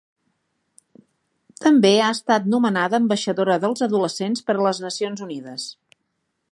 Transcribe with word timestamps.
També 1.65 1.91
ha 2.05 2.07
estat 2.15 2.47
nomenada 2.55 2.99
ambaixadora 3.03 3.59
dels 3.65 3.87
adolescents 3.89 4.43
per 4.49 4.57
a 4.59 4.63
les 4.69 4.83
Nacions 4.89 5.25
Unides. 5.29 5.69